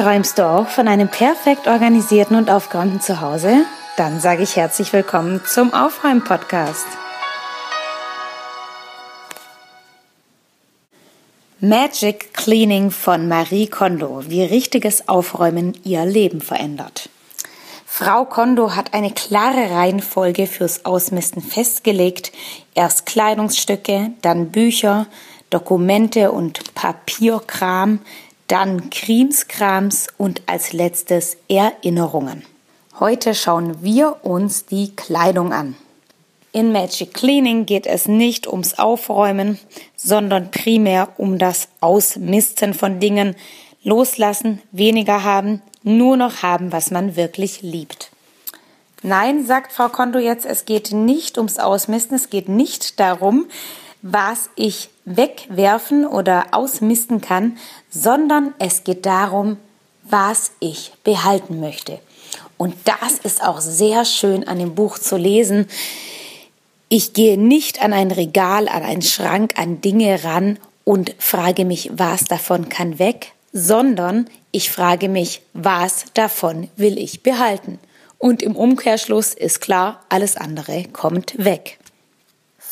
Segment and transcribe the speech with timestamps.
[0.00, 3.66] Träumst du auch von einem perfekt organisierten und aufgeräumten Zuhause?
[3.98, 6.86] Dann sage ich herzlich willkommen zum Aufräumen-Podcast.
[11.60, 17.10] Magic Cleaning von Marie Kondo, wie richtiges Aufräumen ihr Leben verändert.
[17.84, 22.32] Frau Kondo hat eine klare Reihenfolge fürs Ausmisten festgelegt.
[22.74, 25.08] Erst Kleidungsstücke, dann Bücher,
[25.50, 27.98] Dokumente und Papierkram,
[28.50, 32.42] dann Krimskrams und als letztes Erinnerungen.
[32.98, 35.76] Heute schauen wir uns die Kleidung an.
[36.52, 39.60] In Magic Cleaning geht es nicht ums Aufräumen,
[39.94, 43.36] sondern primär um das Ausmisten von Dingen,
[43.84, 48.10] loslassen, weniger haben, nur noch haben, was man wirklich liebt.
[49.02, 53.46] Nein, sagt Frau Konto jetzt, es geht nicht ums Ausmisten, es geht nicht darum,
[54.02, 57.58] was ich wegwerfen oder ausmisten kann,
[57.90, 59.56] sondern es geht darum,
[60.02, 61.98] was ich behalten möchte.
[62.56, 65.66] Und das ist auch sehr schön an dem Buch zu lesen.
[66.88, 71.90] Ich gehe nicht an ein Regal, an einen Schrank, an Dinge ran und frage mich,
[71.94, 77.78] was davon kann weg, sondern ich frage mich, was davon will ich behalten.
[78.18, 81.78] Und im Umkehrschluss ist klar, alles andere kommt weg.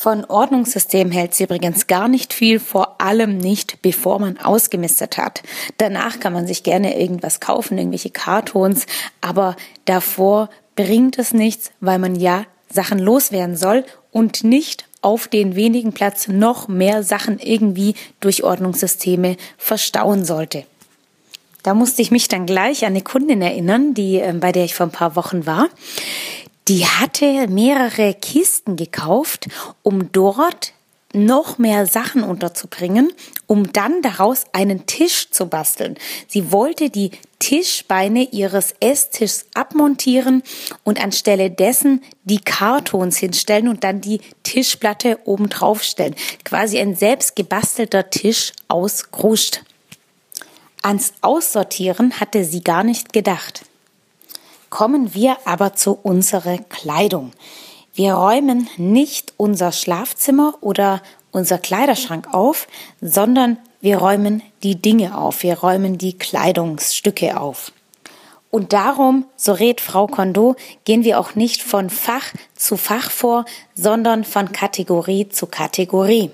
[0.00, 5.42] Von Ordnungssystem hält sie übrigens gar nicht viel, vor allem nicht, bevor man ausgemistet hat.
[5.78, 8.86] Danach kann man sich gerne irgendwas kaufen, irgendwelche Kartons,
[9.20, 15.56] aber davor bringt es nichts, weil man ja Sachen loswerden soll und nicht auf den
[15.56, 20.64] wenigen Platz noch mehr Sachen irgendwie durch Ordnungssysteme verstauen sollte.
[21.64, 24.76] Da musste ich mich dann gleich an eine Kundin erinnern, die, ähm, bei der ich
[24.76, 25.68] vor ein paar Wochen war
[26.68, 29.48] die hatte mehrere Kisten gekauft,
[29.82, 30.74] um dort
[31.14, 33.10] noch mehr Sachen unterzubringen,
[33.46, 35.96] um dann daraus einen Tisch zu basteln.
[36.26, 40.42] Sie wollte die Tischbeine ihres Esstischs abmontieren
[40.84, 46.14] und anstelle dessen die Kartons hinstellen und dann die Tischplatte oben drauf stellen.
[46.44, 49.62] Quasi ein selbst gebastelter Tisch aus Kruscht.
[50.82, 53.62] Ans Aussortieren hatte sie gar nicht gedacht.
[54.78, 57.32] Kommen wir aber zu unserer Kleidung.
[57.94, 61.02] Wir räumen nicht unser Schlafzimmer oder
[61.32, 62.68] unser Kleiderschrank auf,
[63.00, 67.72] sondern wir räumen die Dinge auf, wir räumen die Kleidungsstücke auf.
[68.52, 73.46] Und darum, so rät Frau Kondo, gehen wir auch nicht von Fach zu Fach vor,
[73.74, 76.30] sondern von Kategorie zu Kategorie.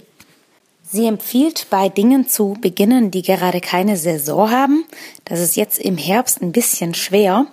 [0.83, 4.85] Sie empfiehlt bei Dingen zu beginnen, die gerade keine Saison haben.
[5.25, 7.47] Das ist jetzt im Herbst ein bisschen schwer.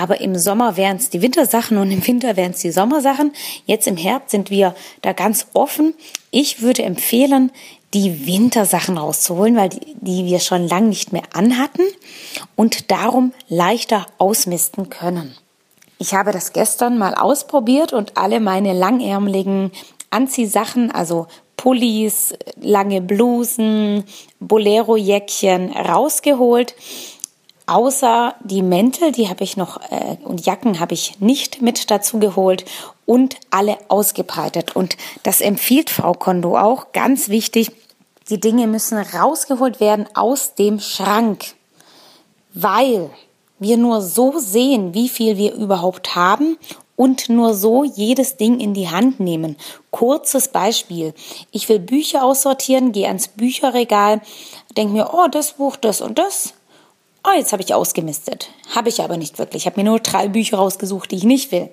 [0.00, 3.32] Aber im Sommer wären es die Wintersachen und im Winter wären es die Sommersachen.
[3.66, 5.92] Jetzt im Herbst sind wir da ganz offen.
[6.30, 7.52] Ich würde empfehlen,
[7.92, 11.82] die Wintersachen rauszuholen, weil die, die wir schon lang nicht mehr anhatten
[12.56, 15.36] und darum leichter ausmisten können.
[15.98, 19.70] Ich habe das gestern mal ausprobiert und alle meine langärmeligen
[20.08, 21.26] Anziehsachen, also
[21.58, 24.04] Pullis, lange Blusen,
[24.38, 26.74] Bolero-Jäckchen rausgeholt
[27.70, 32.18] Außer die Mäntel, die habe ich noch äh, und Jacken habe ich nicht mit dazu
[32.18, 32.64] geholt
[33.06, 34.74] und alle ausgebreitet.
[34.74, 36.90] Und das empfiehlt Frau Kondo auch.
[36.90, 37.70] Ganz wichtig,
[38.28, 41.44] die Dinge müssen rausgeholt werden aus dem Schrank,
[42.52, 43.08] weil
[43.60, 46.58] wir nur so sehen, wie viel wir überhaupt haben
[46.96, 49.56] und nur so jedes Ding in die Hand nehmen.
[49.92, 51.14] Kurzes Beispiel.
[51.52, 54.22] Ich will Bücher aussortieren, gehe ans Bücherregal,
[54.76, 56.54] denke mir, oh, das Buch, das und das
[57.24, 58.50] oh, jetzt habe ich ausgemistet.
[58.74, 59.62] Habe ich aber nicht wirklich.
[59.62, 61.70] Ich habe mir nur drei Bücher rausgesucht, die ich nicht will.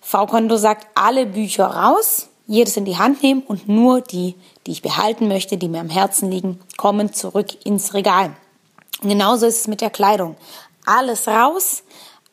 [0.00, 4.82] V-Konto sagt, alle Bücher raus, jedes in die Hand nehmen und nur die, die ich
[4.82, 8.36] behalten möchte, die mir am Herzen liegen, kommen zurück ins Regal.
[9.02, 10.36] Und genauso ist es mit der Kleidung.
[10.84, 11.82] Alles raus,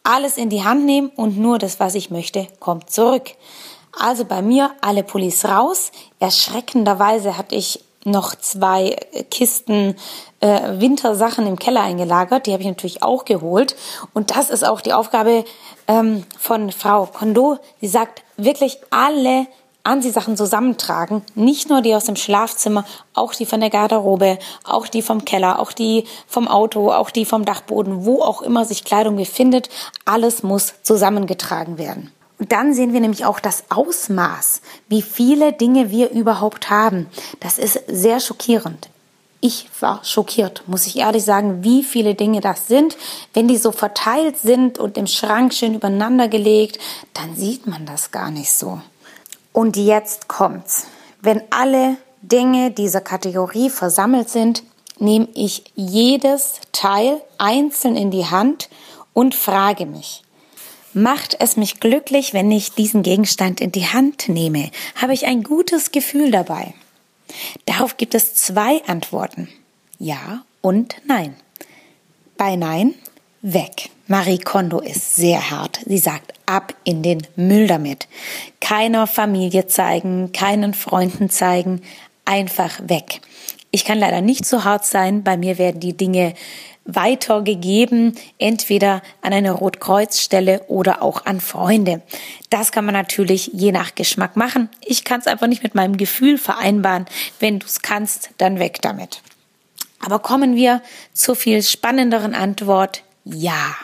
[0.03, 3.31] alles in die Hand nehmen und nur das, was ich möchte, kommt zurück.
[3.99, 5.91] Also bei mir alle Pullis raus.
[6.19, 8.95] Erschreckenderweise hatte ich noch zwei
[9.31, 9.95] Kisten
[10.39, 12.47] äh, Wintersachen im Keller eingelagert.
[12.47, 13.75] Die habe ich natürlich auch geholt.
[14.13, 15.45] Und das ist auch die Aufgabe
[15.87, 17.57] ähm, von Frau Kondo.
[17.81, 19.47] Sie sagt wirklich alle
[19.85, 25.01] Anziehsachen zusammentragen, nicht nur die aus dem Schlafzimmer, auch die von der Garderobe, auch die
[25.01, 29.17] vom Keller, auch die vom Auto, auch die vom Dachboden, wo auch immer sich Kleidung
[29.17, 29.67] befindet,
[30.05, 32.13] alles muss zusammengetragen werden.
[32.49, 37.07] Dann sehen wir nämlich auch das Ausmaß, wie viele Dinge wir überhaupt haben.
[37.39, 38.89] Das ist sehr schockierend.
[39.39, 42.95] Ich war schockiert, muss ich ehrlich sagen, wie viele Dinge das sind.
[43.33, 46.79] Wenn die so verteilt sind und im Schrank schön übereinander gelegt,
[47.13, 48.79] dann sieht man das gar nicht so.
[49.51, 50.87] Und jetzt kommt's.
[51.21, 54.63] Wenn alle Dinge dieser Kategorie versammelt sind,
[54.97, 58.69] nehme ich jedes Teil einzeln in die Hand
[59.13, 60.23] und frage mich,
[60.93, 64.71] macht es mich glücklich, wenn ich diesen Gegenstand in die Hand nehme?
[64.95, 66.73] Habe ich ein gutes Gefühl dabei?
[67.65, 69.47] Darauf gibt es zwei Antworten.
[69.99, 71.35] Ja und nein.
[72.37, 72.95] Bei Nein
[73.41, 73.89] weg.
[74.07, 75.79] Marie Kondo ist sehr hart.
[75.85, 78.07] Sie sagt ab in den Müll damit.
[78.59, 81.81] Keiner Familie zeigen, keinen Freunden zeigen,
[82.25, 83.21] einfach weg.
[83.71, 85.23] Ich kann leider nicht so hart sein.
[85.23, 86.33] Bei mir werden die Dinge
[86.85, 92.01] weitergegeben, entweder an eine Rotkreuzstelle oder auch an Freunde.
[92.49, 94.69] Das kann man natürlich je nach Geschmack machen.
[94.81, 97.05] Ich kann es einfach nicht mit meinem Gefühl vereinbaren.
[97.39, 99.21] Wenn du es kannst, dann weg damit.
[99.99, 100.81] Aber kommen wir
[101.13, 103.03] zur viel spannenderen Antwort.
[103.23, 103.75] Ja.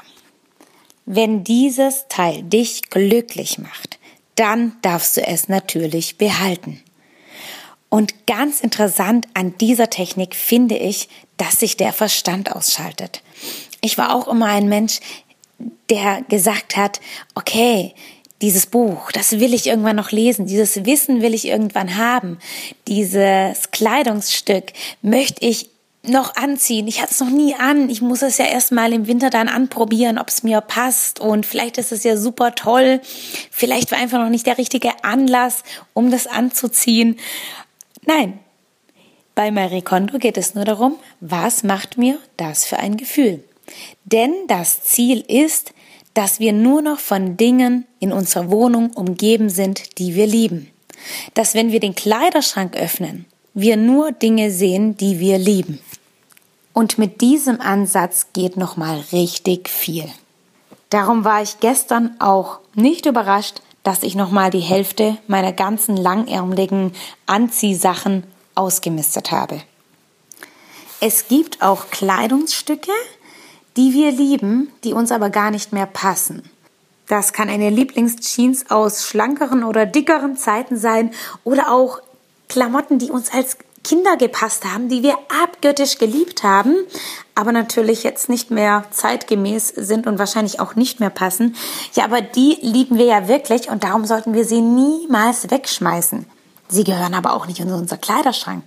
[1.06, 3.98] Wenn dieses Teil dich glücklich macht,
[4.36, 6.84] dann darfst du es natürlich behalten.
[7.90, 13.22] Und ganz interessant an dieser Technik finde ich, dass sich der Verstand ausschaltet.
[13.82, 15.00] Ich war auch immer ein Mensch,
[15.90, 17.02] der gesagt hat,
[17.36, 17.94] okay,
[18.42, 22.38] dieses Buch, das will ich irgendwann noch lesen, dieses Wissen will ich irgendwann haben,
[22.88, 24.72] dieses Kleidungsstück
[25.02, 25.70] möchte ich
[26.04, 26.88] noch anziehen.
[26.88, 27.90] Ich hatte es noch nie an.
[27.90, 31.20] Ich muss es ja erstmal im Winter dann anprobieren, ob es mir passt.
[31.20, 33.02] Und vielleicht ist es ja super toll.
[33.52, 35.64] Vielleicht war einfach noch nicht der richtige Anlass,
[35.94, 37.20] um das anzuziehen.
[38.06, 38.40] Nein.
[39.36, 43.44] Bei Marie Kondo geht es nur darum, was macht mir das für ein Gefühl?
[44.04, 45.74] Denn das Ziel ist,
[46.14, 50.70] dass wir nur noch von Dingen in unserer Wohnung umgeben sind, die wir lieben.
[51.34, 55.80] Dass wenn wir den Kleiderschrank öffnen, wir nur Dinge sehen, die wir lieben.
[56.74, 60.06] Und mit diesem Ansatz geht noch mal richtig viel.
[60.90, 65.98] Darum war ich gestern auch nicht überrascht, dass ich noch mal die Hälfte meiner ganzen
[65.98, 66.92] langärmeligen
[67.26, 69.64] Anziehsachen ausgemistet habe.
[71.02, 72.92] Es gibt auch Kleidungsstücke,
[73.78, 76.44] die wir lieben, die uns aber gar nicht mehr passen.
[77.08, 81.10] Das kann eine Lieblingsjeans aus schlankeren oder dickeren Zeiten sein
[81.44, 82.00] oder auch
[82.48, 83.58] Klamotten, die uns als
[83.90, 86.76] Kinder gepasst haben, die wir abgöttisch geliebt haben,
[87.34, 91.56] aber natürlich jetzt nicht mehr zeitgemäß sind und wahrscheinlich auch nicht mehr passen.
[91.96, 96.28] Ja, aber die lieben wir ja wirklich und darum sollten wir sie niemals wegschmeißen.
[96.68, 98.66] Sie gehören aber auch nicht in unser Kleiderschrank.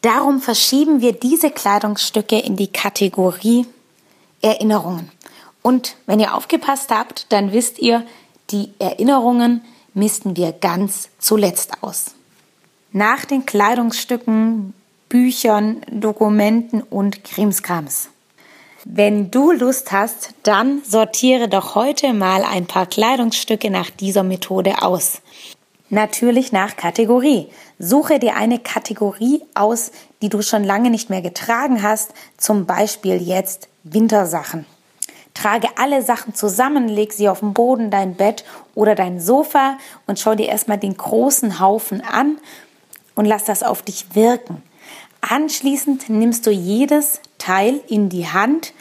[0.00, 3.64] Darum verschieben wir diese Kleidungsstücke in die Kategorie
[4.42, 5.12] Erinnerungen.
[5.62, 8.04] Und wenn ihr aufgepasst habt, dann wisst ihr,
[8.50, 9.64] die Erinnerungen
[9.94, 12.17] misten wir ganz zuletzt aus
[12.92, 14.74] nach den Kleidungsstücken,
[15.08, 18.08] Büchern, Dokumenten und Krimskrams.
[18.84, 24.82] Wenn du Lust hast, dann sortiere doch heute mal ein paar Kleidungsstücke nach dieser Methode
[24.82, 25.20] aus.
[25.90, 27.48] Natürlich nach Kategorie.
[27.78, 33.16] Suche dir eine Kategorie aus, die du schon lange nicht mehr getragen hast, zum Beispiel
[33.22, 34.66] jetzt Wintersachen.
[35.32, 38.44] Trage alle Sachen zusammen, leg sie auf den Boden, dein Bett
[38.74, 42.38] oder dein Sofa und schau dir erstmal den großen Haufen an
[43.18, 44.62] und lass das auf dich wirken.
[45.22, 48.72] Anschließend nimmst du jedes Teil in die Hand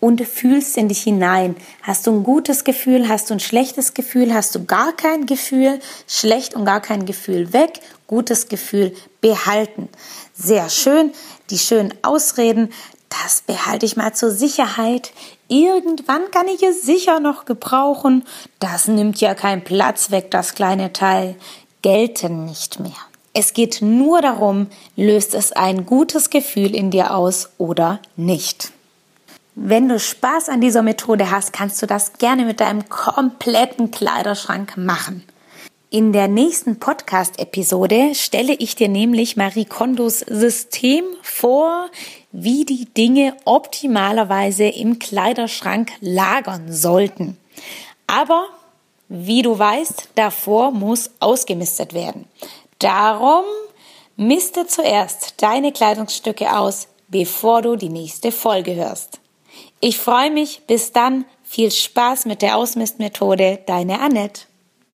[0.00, 1.56] und fühlst in dich hinein.
[1.82, 5.78] Hast du ein gutes Gefühl, hast du ein schlechtes Gefühl, hast du gar kein Gefühl,
[6.08, 9.90] schlecht und gar kein Gefühl weg, gutes Gefühl behalten.
[10.32, 11.12] Sehr schön,
[11.50, 12.72] die schönen Ausreden,
[13.10, 15.12] das behalte ich mal zur Sicherheit.
[15.48, 18.24] Irgendwann kann ich es sicher noch gebrauchen.
[18.58, 21.36] Das nimmt ja keinen Platz weg, das kleine Teil.
[21.82, 23.11] Gelten nicht mehr.
[23.34, 28.72] Es geht nur darum, löst es ein gutes Gefühl in dir aus oder nicht.
[29.54, 34.76] Wenn du Spaß an dieser Methode hast, kannst du das gerne mit deinem kompletten Kleiderschrank
[34.76, 35.24] machen.
[35.90, 41.90] In der nächsten Podcast-Episode stelle ich dir nämlich Marie Kondos System vor,
[42.32, 47.36] wie die Dinge optimalerweise im Kleiderschrank lagern sollten.
[48.06, 48.46] Aber,
[49.10, 52.24] wie du weißt, davor muss ausgemistet werden.
[52.82, 53.44] Darum
[54.16, 59.20] miste zuerst deine Kleidungsstücke aus, bevor du die nächste Folge hörst.
[59.78, 60.62] Ich freue mich.
[60.66, 61.24] Bis dann.
[61.44, 63.60] Viel Spaß mit der Ausmistmethode.
[63.66, 64.46] Deine Annette.